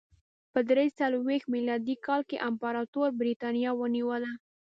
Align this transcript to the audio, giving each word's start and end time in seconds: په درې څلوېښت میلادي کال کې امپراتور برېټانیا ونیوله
په 0.51 0.59
درې 0.69 0.85
څلوېښت 0.99 1.47
میلادي 1.53 1.95
کال 2.05 2.21
کې 2.29 2.43
امپراتور 2.49 3.07
برېټانیا 3.19 3.71
ونیوله 3.75 4.31